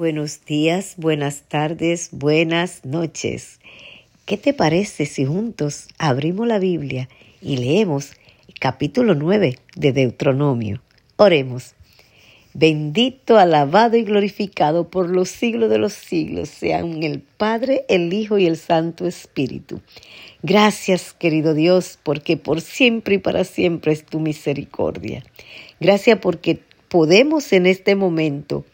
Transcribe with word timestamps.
Buenos 0.00 0.46
días, 0.46 0.94
buenas 0.96 1.42
tardes, 1.42 2.08
buenas 2.10 2.86
noches. 2.86 3.60
¿Qué 4.24 4.38
te 4.38 4.54
parece 4.54 5.04
si 5.04 5.26
juntos 5.26 5.88
abrimos 5.98 6.48
la 6.48 6.58
Biblia 6.58 7.10
y 7.42 7.58
leemos 7.58 8.12
el 8.48 8.54
capítulo 8.58 9.14
9 9.14 9.58
de 9.76 9.92
Deuteronomio? 9.92 10.80
Oremos. 11.16 11.74
Bendito, 12.54 13.36
alabado 13.36 13.98
y 13.98 14.04
glorificado 14.04 14.88
por 14.88 15.10
los 15.10 15.28
siglos 15.28 15.68
de 15.68 15.76
los 15.76 15.92
siglos 15.92 16.48
sean 16.48 17.02
el 17.02 17.20
Padre, 17.20 17.84
el 17.90 18.10
Hijo 18.14 18.38
y 18.38 18.46
el 18.46 18.56
Santo 18.56 19.06
Espíritu. 19.06 19.82
Gracias, 20.42 21.12
querido 21.12 21.52
Dios, 21.52 21.98
porque 22.02 22.38
por 22.38 22.62
siempre 22.62 23.16
y 23.16 23.18
para 23.18 23.44
siempre 23.44 23.92
es 23.92 24.06
tu 24.06 24.18
misericordia. 24.18 25.22
Gracias 25.78 26.18
porque 26.20 26.58
podemos 26.88 27.52
en 27.52 27.66
este 27.66 27.96
momento 27.96 28.64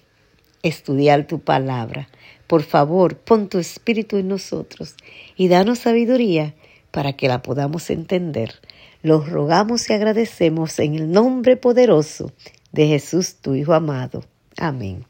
estudiar 0.68 1.26
tu 1.26 1.40
palabra. 1.40 2.08
Por 2.46 2.62
favor, 2.62 3.16
pon 3.16 3.48
tu 3.48 3.58
espíritu 3.58 4.16
en 4.16 4.28
nosotros 4.28 4.94
y 5.36 5.48
danos 5.48 5.80
sabiduría 5.80 6.54
para 6.90 7.14
que 7.14 7.28
la 7.28 7.42
podamos 7.42 7.90
entender. 7.90 8.54
Los 9.02 9.28
rogamos 9.28 9.88
y 9.90 9.92
agradecemos 9.92 10.78
en 10.78 10.94
el 10.94 11.10
nombre 11.10 11.56
poderoso 11.56 12.32
de 12.72 12.86
Jesús, 12.86 13.36
tu 13.36 13.54
Hijo 13.54 13.74
amado. 13.74 14.24
Amén. 14.56 15.04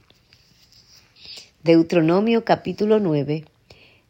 Deuteronomio 1.62 2.44
capítulo 2.44 3.00
9. 3.00 3.44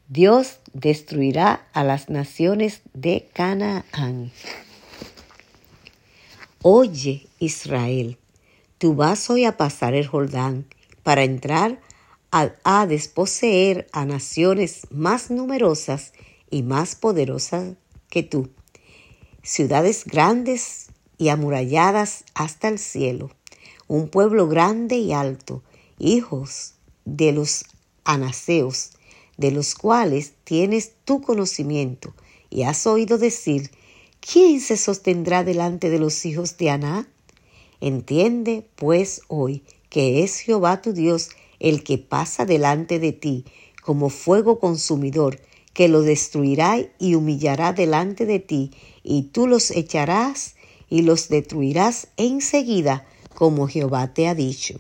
Dios 0.09 0.61
destruirá 0.73 1.67
a 1.73 1.83
las 1.83 2.09
naciones 2.09 2.83
de 2.95 3.29
Canaán. 3.33 4.31
Oye, 6.63 7.27
Israel, 7.39 8.19
tú 8.79 8.95
vas 8.95 9.31
hoy 9.31 9.45
a 9.45 9.57
pasar 9.57 9.95
el 9.95 10.07
Jordán 10.07 10.67
para 11.07 11.23
entrar 11.23 11.81
a, 12.33 12.85
desposeer 12.89 13.87
a 13.93 14.05
naciones 14.05 14.89
más 14.91 15.31
numerosas 15.31 16.13
y 16.51 16.65
más 16.65 16.97
poderosas 16.97 17.77
que 18.11 18.25
tú, 18.25 18.51
ciudades 19.41 20.05
grandes 20.05 20.87
y 21.17 21.29
amuralladas 21.29 22.25
hasta 22.35 22.67
el 22.67 22.81
cielo. 22.81 23.31
Un 23.87 24.09
pueblo 24.09 24.49
grande 24.49 24.97
y 24.97 25.13
alto, 25.13 25.63
hijos 26.01 26.75
de 27.05 27.31
los 27.31 27.67
anaseos, 28.03 28.91
de 29.37 29.53
los 29.53 29.77
cuales 29.77 30.33
tienes 30.43 30.91
tu 31.05 31.21
conocimiento, 31.21 32.15
y 32.51 32.65
has 32.65 32.85
oído 32.85 33.17
decir, 33.17 33.71
¿quién 34.19 34.61
se 34.61 34.77
sostendrá 34.77 35.45
delante 35.45 35.89
de 35.89 36.01
los 36.01 36.27
hijos 36.27 36.57
de 36.57 36.71
Aná? 36.71 37.09
Entiende, 37.81 38.67
pues, 38.75 39.23
hoy 39.29 39.63
que 39.97 40.23
es 40.23 40.41
Jehová 40.41 40.83
tu 40.83 40.93
Dios 40.93 41.31
el 41.59 41.83
que 41.83 41.97
pasa 41.97 42.45
delante 42.45 42.99
de 42.99 43.13
ti 43.13 43.47
como 43.83 44.11
fuego 44.11 44.61
consumidor, 44.61 45.41
que 45.73 45.89
lo 45.89 46.03
destruirá 46.03 46.77
y 46.99 47.15
humillará 47.15 47.73
delante 47.73 48.27
de 48.27 48.39
ti, 48.39 48.73
y 49.03 49.23
tú 49.33 49.47
los 49.47 49.71
echarás 49.71 50.55
y 50.91 51.01
los 51.01 51.31
destruirás 51.31 52.09
enseguida 52.19 53.07
como 53.35 53.69
Jehová 53.69 54.13
te 54.13 54.29
ha 54.29 54.35
dicho. 54.35 54.79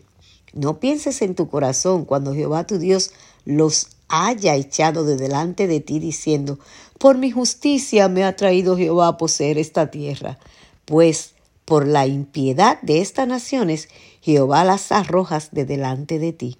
No 0.53 0.81
pienses 0.81 1.22
en 1.22 1.34
tu 1.34 1.48
corazón 1.48 2.05
cuando 2.05 2.34
Jehová 2.34 2.67
tu 2.67 2.77
Dios 2.77 3.12
los 3.47 3.89
haya 4.09 4.55
echado 4.55 5.06
de 5.06 5.17
delante 5.17 5.67
de 5.67 5.81
ti 5.81 5.98
diciendo, 5.98 6.59
por 6.98 7.17
mi 7.17 7.31
justicia 7.31 8.11
me 8.11 8.22
ha 8.22 8.37
traído 8.37 8.77
Jehová 8.77 9.09
a 9.09 9.17
poseer 9.17 9.56
esta 9.56 9.91
tierra, 9.91 10.39
pues 10.84 11.36
por 11.67 11.86
la 11.86 12.06
impiedad 12.06 12.81
de 12.81 13.03
estas 13.03 13.28
naciones 13.28 13.91
Jehová 14.22 14.64
las 14.64 14.91
arrojas 14.92 15.50
de 15.53 15.67
delante 15.67 16.19
de 16.19 16.33
ti. 16.33 16.56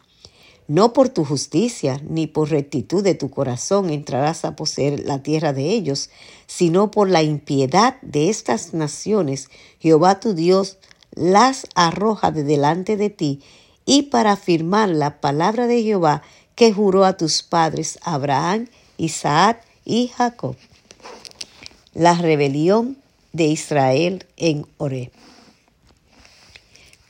No 0.69 0.93
por 0.93 1.09
tu 1.09 1.25
justicia 1.25 2.03
ni 2.09 2.27
por 2.27 2.51
rectitud 2.51 3.03
de 3.05 3.15
tu 3.15 3.31
corazón 3.31 3.89
entrarás 3.89 4.45
a 4.45 4.57
poseer 4.57 5.01
la 5.05 5.23
tierra 5.23 5.53
de 5.53 5.71
ellos, 5.71 6.11
sino 6.47 6.91
por 6.91 7.09
la 7.09 7.23
impiedad 7.23 8.01
de 8.03 8.29
estas 8.29 8.75
naciones 8.75 9.49
Jehová 9.78 10.19
tu 10.19 10.34
Dios 10.34 10.78
las 11.12 11.67
arroja 11.77 12.33
de 12.33 12.43
delante 12.43 12.97
de 12.97 13.11
ti, 13.11 13.41
y 13.84 14.03
para 14.03 14.33
afirmar 14.33 14.88
la 14.88 15.21
palabra 15.21 15.69
de 15.69 15.83
Jehová 15.84 16.23
que 16.56 16.73
juró 16.73 17.05
a 17.05 17.17
tus 17.17 17.44
padres 17.44 18.00
Abraham, 18.03 18.67
Isaac 18.97 19.62
y 19.84 20.09
Jacob. 20.09 20.56
La 21.94 22.15
rebelión 22.15 22.97
de 23.37 23.45
Israel 23.45 24.27
en 24.37 24.67
Oré. 24.79 25.11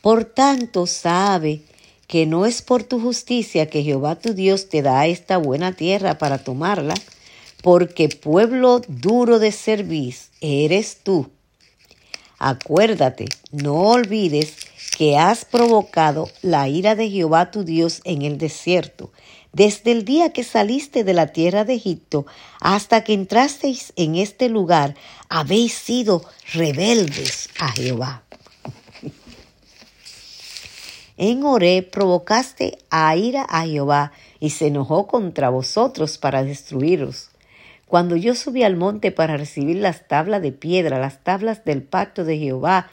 Por 0.03 0.25
tanto, 0.25 0.87
sabe 0.87 1.63
que 2.07 2.27
no 2.27 2.47
es 2.47 2.63
por 2.63 2.85
tu 2.85 3.01
justicia 3.01 3.67
que 3.67 3.83
Jehová 3.83 4.17
tu 4.17 4.35
Dios 4.35 4.69
te 4.69 4.83
da 4.83 5.07
esta 5.07 5.39
buena 5.39 5.73
tierra 5.73 6.19
para 6.19 6.39
tomarla, 6.39 6.95
porque 7.63 8.09
pueblo 8.09 8.81
duro 8.87 9.39
de 9.39 9.51
servir 9.51 10.15
eres 10.41 10.99
tú 11.03 11.31
Acuérdate, 12.39 13.27
no 13.51 13.77
olvides 13.77 14.57
que 14.97 15.17
has 15.17 15.45
provocado 15.45 16.29
la 16.43 16.69
ira 16.69 16.95
de 16.95 17.11
Jehová 17.11 17.51
tu 17.51 17.65
Dios 17.65 18.01
en 18.05 18.23
el 18.23 18.39
desierto, 18.39 19.13
desde 19.53 19.93
el 19.93 20.05
día 20.05 20.33
que 20.33 20.45
saliste 20.45 21.03
de 21.03 21.15
la 21.15 21.29
tierra 21.29 21.65
de 21.65 21.75
Egipto 21.75 22.27
hasta 22.61 23.05
que 23.05 23.15
entrasteis 23.15 23.93
en 23.97 24.17
este 24.17 24.51
lugar, 24.51 24.95
habéis 25.31 25.73
sido 25.73 26.23
rebeldes 26.53 27.49
a 27.59 27.73
Jehová. 27.73 28.23
En 31.17 31.45
Oré 31.45 31.83
provocaste 31.83 32.77
a 32.91 33.17
ira 33.17 33.47
a 33.49 33.65
Jehová 33.65 34.13
y 34.39 34.51
se 34.51 34.67
enojó 34.67 35.07
contra 35.07 35.49
vosotros 35.49 36.19
para 36.19 36.45
destruiros. 36.45 37.31
Cuando 37.87 38.17
yo 38.17 38.35
subí 38.35 38.63
al 38.65 38.77
monte 38.77 39.13
para 39.13 39.39
recibir 39.39 39.77
las 39.77 40.07
tablas 40.09 40.43
de 40.43 40.53
piedra, 40.53 40.99
las 40.99 41.23
tablas 41.25 41.65
del 41.65 41.83
pacto 41.83 42.25
de 42.25 42.37
Jehová 42.37 42.91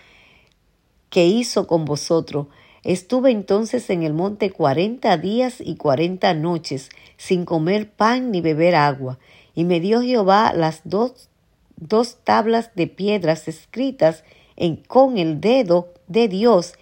que 1.14 1.28
hizo 1.28 1.68
con 1.68 1.86
vosotros, 1.86 2.48
estuve 2.84 3.30
entonces 3.30 3.92
en 3.92 4.02
el 4.02 4.16
monte 4.16 4.50
cuarenta 4.50 5.16
días 5.16 5.58
y 5.60 5.76
cuarenta 5.76 6.34
noches, 6.34 6.90
sin 7.18 7.46
comer 7.46 7.92
pan 7.92 8.32
ni 8.32 8.42
beber 8.42 8.74
agua, 8.74 9.20
y 9.54 9.64
me 9.64 9.80
dio 9.80 10.02
Jehová 10.02 10.54
las 10.56 10.82
dos, 10.86 11.30
dos 11.76 12.18
tablas 12.24 12.72
de 12.74 12.88
piedras 12.88 13.48
escritas 13.48 14.24
en, 14.56 14.78
con 14.78 15.20
el 15.20 15.40
dedo 15.40 15.94
de 16.08 16.28
Dios, 16.28 16.74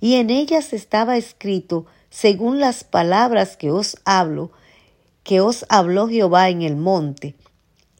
y 0.00 0.14
en 0.14 0.30
ellas 0.30 0.72
estaba 0.72 1.16
escrito, 1.16 1.86
según 2.10 2.60
las 2.60 2.84
palabras 2.84 3.56
que 3.56 3.72
os 3.72 3.96
hablo, 4.04 4.52
que 5.24 5.40
os 5.40 5.66
habló 5.68 6.06
Jehová 6.06 6.48
en 6.48 6.62
el 6.62 6.76
monte 6.76 7.34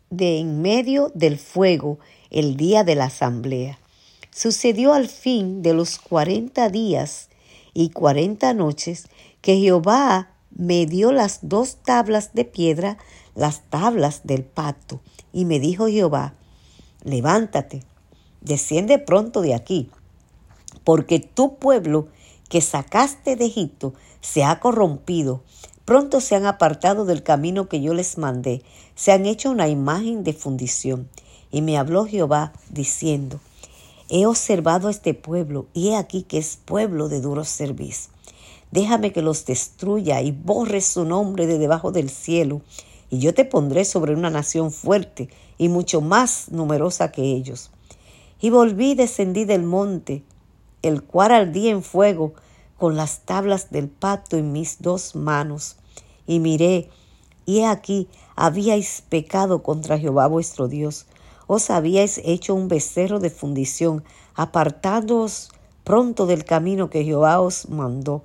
de 0.08 0.38
en 0.38 0.62
medio 0.62 1.10
del 1.16 1.36
fuego 1.36 1.98
el 2.30 2.56
día 2.56 2.84
de 2.84 2.94
la 2.94 3.06
asamblea. 3.06 3.80
Sucedió 4.32 4.92
al 4.92 5.08
fin 5.08 5.62
de 5.62 5.74
los 5.74 5.98
cuarenta 5.98 6.68
días 6.68 7.28
y 7.74 7.90
cuarenta 7.90 8.54
noches 8.54 9.08
que 9.40 9.58
Jehová 9.58 10.30
me 10.50 10.86
dio 10.86 11.12
las 11.12 11.40
dos 11.42 11.76
tablas 11.82 12.32
de 12.32 12.44
piedra, 12.44 12.98
las 13.34 13.62
tablas 13.70 14.22
del 14.24 14.44
pacto, 14.44 15.00
y 15.32 15.44
me 15.44 15.58
dijo 15.58 15.88
Jehová, 15.88 16.34
levántate, 17.02 17.82
desciende 18.40 18.98
pronto 18.98 19.40
de 19.40 19.54
aquí, 19.54 19.90
porque 20.84 21.18
tu 21.20 21.56
pueblo 21.56 22.08
que 22.48 22.60
sacaste 22.60 23.36
de 23.36 23.46
Egipto 23.46 23.94
se 24.20 24.44
ha 24.44 24.60
corrompido. 24.60 25.42
Pronto 25.84 26.20
se 26.20 26.36
han 26.36 26.46
apartado 26.46 27.04
del 27.04 27.22
camino 27.22 27.68
que 27.68 27.80
yo 27.80 27.94
les 27.94 28.18
mandé, 28.18 28.62
se 28.94 29.12
han 29.12 29.26
hecho 29.26 29.50
una 29.50 29.68
imagen 29.68 30.22
de 30.24 30.32
fundición. 30.32 31.08
Y 31.50 31.62
me 31.62 31.78
habló 31.78 32.04
Jehová 32.04 32.52
diciendo, 32.68 33.40
He 34.10 34.26
observado 34.26 34.88
a 34.88 34.90
este 34.90 35.14
pueblo, 35.14 35.68
y 35.72 35.88
he 35.88 35.96
aquí 35.96 36.24
que 36.24 36.36
es 36.38 36.56
pueblo 36.56 37.08
de 37.08 37.20
duro 37.20 37.44
servicio. 37.44 38.12
Déjame 38.70 39.12
que 39.12 39.22
los 39.22 39.46
destruya 39.46 40.20
y 40.20 40.32
borre 40.32 40.80
su 40.80 41.04
nombre 41.04 41.46
de 41.46 41.58
debajo 41.58 41.92
del 41.92 42.10
cielo, 42.10 42.60
y 43.08 43.20
yo 43.20 43.32
te 43.32 43.44
pondré 43.44 43.84
sobre 43.84 44.14
una 44.14 44.28
nación 44.28 44.72
fuerte 44.72 45.30
y 45.58 45.68
mucho 45.68 46.00
más 46.00 46.50
numerosa 46.50 47.12
que 47.12 47.22
ellos. 47.22 47.70
Y 48.40 48.50
volví 48.50 48.90
y 48.90 48.94
descendí 48.94 49.44
del 49.44 49.62
monte, 49.62 50.24
el 50.82 51.02
cual 51.02 51.32
ardía 51.32 51.70
en 51.70 51.82
fuego, 51.82 52.34
con 52.78 52.96
las 52.96 53.20
tablas 53.20 53.70
del 53.70 53.88
pacto 53.88 54.36
en 54.36 54.52
mis 54.52 54.80
dos 54.80 55.14
manos 55.14 55.76
y 56.26 56.38
miré, 56.38 56.88
y 57.44 57.58
he 57.58 57.66
aquí 57.66 58.08
habíais 58.36 59.02
pecado 59.02 59.62
contra 59.62 59.98
Jehová 59.98 60.28
vuestro 60.28 60.68
Dios, 60.68 61.06
os 61.52 61.68
habíais 61.68 62.20
hecho 62.22 62.54
un 62.54 62.68
becerro 62.68 63.18
de 63.18 63.28
fundición, 63.28 64.04
apartándoos 64.36 65.50
pronto 65.82 66.26
del 66.26 66.44
camino 66.44 66.90
que 66.90 67.02
Jehová 67.02 67.40
os 67.40 67.68
mandó. 67.68 68.22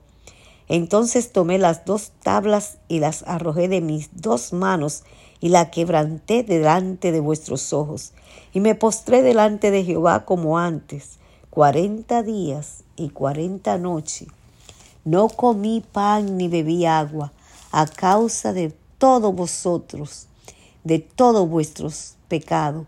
Entonces 0.68 1.32
tomé 1.32 1.58
las 1.58 1.86
dos 1.86 2.12
tablas 2.22 2.78
y 2.88 3.00
las 3.00 3.24
arrojé 3.24 3.68
de 3.68 3.82
mis 3.82 4.12
dos 4.14 4.54
manos 4.54 5.04
y 5.42 5.50
la 5.50 5.72
quebranté 5.72 6.44
delante 6.44 7.12
de 7.12 7.20
vuestros 7.20 7.74
ojos. 7.74 8.14
Y 8.54 8.60
me 8.60 8.76
postré 8.76 9.24
delante 9.24 9.72
de 9.72 9.84
Jehová 9.84 10.24
como 10.24 10.60
antes, 10.60 11.18
cuarenta 11.50 12.22
días 12.22 12.84
y 12.96 13.10
cuarenta 13.10 13.80
noches. 13.80 14.28
no 15.04 15.30
comí 15.30 15.84
pan 15.92 16.38
ni 16.38 16.48
bebí 16.48 16.86
agua 16.86 17.34
a 17.72 17.88
causa 17.88 18.54
de 18.54 18.72
todos 19.00 19.34
vosotros, 19.34 20.28
de 20.84 21.00
todos 21.00 21.50
vuestros 21.50 22.18
pecados 22.28 22.86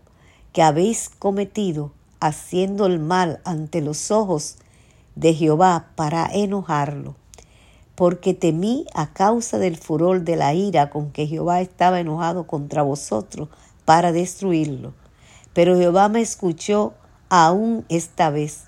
habéis 0.62 1.08
cometido, 1.08 1.92
haciendo 2.20 2.86
el 2.86 2.98
mal 2.98 3.40
ante 3.44 3.80
los 3.80 4.10
ojos 4.10 4.56
de 5.14 5.34
Jehová 5.34 5.86
para 5.94 6.26
enojarlo. 6.26 7.16
Porque 7.94 8.34
temí 8.34 8.86
a 8.94 9.12
causa 9.12 9.58
del 9.58 9.76
furor 9.76 10.22
de 10.22 10.36
la 10.36 10.54
ira 10.54 10.90
con 10.90 11.10
que 11.10 11.26
Jehová 11.26 11.60
estaba 11.60 12.00
enojado 12.00 12.46
contra 12.46 12.82
vosotros 12.82 13.48
para 13.84 14.12
destruirlo. 14.12 14.92
Pero 15.52 15.76
Jehová 15.76 16.08
me 16.08 16.20
escuchó 16.20 16.94
aún 17.28 17.84
esta 17.88 18.30
vez. 18.30 18.64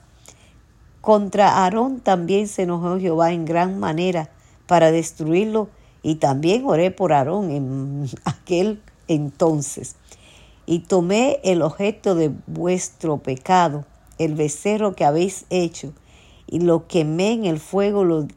Contra 1.01 1.65
Aarón 1.65 2.01
también 2.01 2.49
se 2.49 2.63
enojó 2.63 2.99
Jehová 2.99 3.33
en 3.33 3.45
gran 3.45 3.79
manera 3.79 4.31
para 4.67 4.91
destruirlo 4.91 5.69
y 6.03 6.17
también 6.17 6.65
oré 6.67 6.91
por 6.91 7.13
Aarón 7.13 7.51
en 7.51 8.11
aquel 8.25 8.83
entonces. 9.09 9.97
Y 10.71 10.79
tomé 10.79 11.41
el 11.43 11.63
objeto 11.63 12.15
de 12.15 12.31
vuestro 12.47 13.19
pecado, 13.19 13.87
el 14.19 14.37
becerro 14.37 14.95
que 14.95 15.05
habéis 15.05 15.45
hecho, 15.51 15.93
y 16.47 16.61
lo 16.61 16.87
quemé 16.87 17.33
en 17.33 17.45
el 17.45 17.59
fuego, 17.59 18.05
lo 18.05 18.29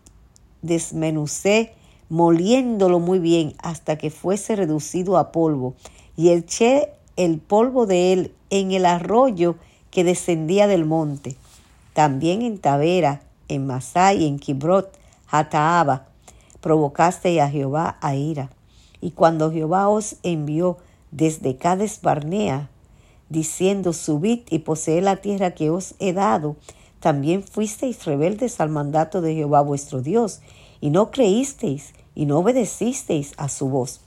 desmenucé, 0.64 1.76
moliéndolo 2.10 3.00
muy 3.00 3.20
bien 3.20 3.54
hasta 3.60 4.00
que 4.00 4.10
fuese 4.10 4.56
reducido 4.56 5.20
a 5.20 5.32
polvo, 5.32 5.76
y 6.18 6.30
eché 6.30 6.90
el 7.18 7.38
polvo 7.38 7.86
de 7.86 8.14
él 8.14 8.32
en 8.50 8.72
el 8.72 8.88
arroyo 8.88 9.54
que 9.92 10.04
descendía 10.04 10.66
del 10.66 10.86
monte. 10.86 11.36
También 11.94 12.42
en 12.42 12.58
Tavera, 12.58 13.22
en 13.48 13.68
Masai, 13.68 14.26
en 14.26 14.40
Kibrot, 14.40 14.92
Hataaba, 15.30 16.08
provocaste 16.62 17.40
a 17.42 17.48
Jehová 17.52 18.00
a 18.02 18.16
ira. 18.16 18.50
Y 19.02 19.12
cuando 19.12 19.52
Jehová 19.52 19.88
os 19.88 20.16
envió 20.24 20.80
desde 21.14 21.58
Cades 21.58 22.02
Barnea, 22.02 22.70
diciendo, 23.30 23.94
subid 23.94 24.42
y 24.50 24.60
poseed 24.60 25.04
la 25.04 25.18
tierra 25.18 25.52
que 25.52 25.70
os 25.70 25.96
he 26.00 26.12
dado, 26.12 26.56
también 27.00 27.44
fuisteis 27.44 28.06
rebeldes 28.06 28.60
al 28.60 28.70
mandato 28.70 29.22
de 29.22 29.36
Jehová 29.36 29.62
vuestro 29.62 30.02
Dios, 30.02 30.42
y 30.82 30.90
no 30.90 31.12
creísteis 31.12 31.94
y 32.16 32.26
no 32.26 32.40
obedecisteis 32.40 33.34
a 33.38 33.48
su 33.48 33.70
voz. 33.70 34.02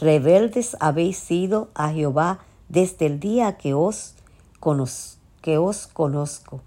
Rebeldes 0.00 0.76
habéis 0.80 1.18
sido 1.18 1.68
a 1.74 1.90
Jehová 1.90 2.40
desde 2.68 3.06
el 3.06 3.20
día 3.20 3.56
que 3.56 3.74
os, 3.74 4.14
que 5.42 5.58
os 5.58 5.86
conozco. 5.86 6.60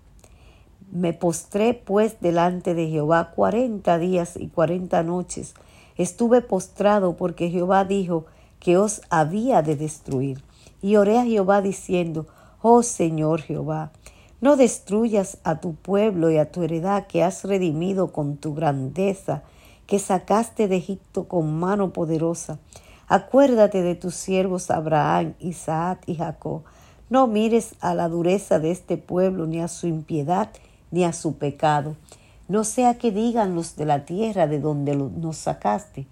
Me 0.91 1.13
postré 1.13 1.73
pues 1.73 2.19
delante 2.21 2.73
de 2.73 2.87
Jehová 2.89 3.31
cuarenta 3.31 3.99
días 3.99 4.35
y 4.35 4.47
cuarenta 4.47 5.03
noches. 5.03 5.53
Estuve 5.97 6.41
postrado 6.41 7.15
porque 7.17 7.49
Jehová 7.49 7.85
dijo 7.85 8.25
que 8.59 8.77
os 8.77 9.01
había 9.09 9.61
de 9.61 9.75
destruir. 9.75 10.43
Y 10.81 10.95
oré 10.95 11.17
a 11.17 11.25
Jehová 11.25 11.61
diciendo, 11.61 12.27
Oh 12.61 12.83
Señor 12.83 13.41
Jehová, 13.41 13.91
no 14.41 14.55
destruyas 14.55 15.37
a 15.43 15.59
tu 15.59 15.75
pueblo 15.75 16.29
y 16.31 16.37
a 16.37 16.51
tu 16.51 16.63
heredad 16.63 17.07
que 17.07 17.23
has 17.23 17.43
redimido 17.43 18.13
con 18.13 18.37
tu 18.37 18.53
grandeza, 18.53 19.43
que 19.85 19.99
sacaste 19.99 20.67
de 20.67 20.77
Egipto 20.77 21.27
con 21.27 21.59
mano 21.59 21.91
poderosa. 21.91 22.59
Acuérdate 23.07 23.81
de 23.81 23.95
tus 23.95 24.15
siervos 24.15 24.69
Abraham, 24.71 25.33
Isaac 25.39 26.03
y 26.05 26.15
Jacob. 26.15 26.61
No 27.09 27.27
mires 27.27 27.75
a 27.81 27.95
la 27.95 28.07
dureza 28.07 28.59
de 28.59 28.71
este 28.71 28.97
pueblo 28.97 29.47
ni 29.47 29.59
a 29.59 29.67
su 29.67 29.87
impiedad 29.87 30.49
ni 30.91 31.03
a 31.03 31.11
su 31.11 31.37
pecado. 31.37 31.95
No 32.47 32.63
sea 32.63 32.97
que 32.97 33.11
digan 33.11 33.55
los 33.55 33.75
de 33.75 33.85
la 33.85 34.05
tierra 34.05 34.47
de 34.47 34.59
donde 34.59 34.95
nos 34.95 35.37
sacaste, 35.37 36.07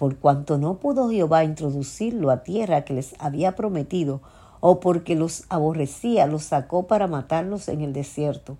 por 0.00 0.16
cuanto 0.16 0.56
no 0.56 0.78
pudo 0.78 1.10
Jehová 1.10 1.44
introducirlo 1.44 2.30
a 2.30 2.42
tierra 2.42 2.86
que 2.86 2.94
les 2.94 3.14
había 3.18 3.54
prometido, 3.54 4.22
o 4.60 4.80
porque 4.80 5.14
los 5.14 5.44
aborrecía, 5.50 6.26
los 6.26 6.42
sacó 6.42 6.86
para 6.86 7.06
matarlos 7.06 7.68
en 7.68 7.82
el 7.82 7.92
desierto. 7.92 8.56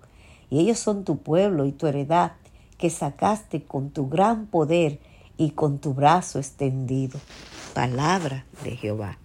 Y 0.51 0.59
ellos 0.59 0.77
son 0.77 1.03
tu 1.03 1.17
pueblo 1.17 1.65
y 1.65 1.71
tu 1.71 1.87
heredad, 1.87 2.33
que 2.77 2.91
sacaste 2.91 3.63
con 3.63 3.89
tu 3.89 4.07
gran 4.07 4.45
poder 4.45 4.99
y 5.35 5.49
con 5.49 5.79
tu 5.79 5.95
brazo 5.95 6.37
extendido. 6.37 7.19
Palabra 7.73 8.45
de 8.63 8.75
Jehová. 8.75 9.17